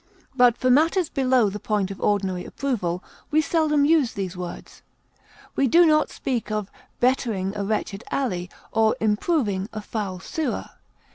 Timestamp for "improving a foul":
8.99-10.19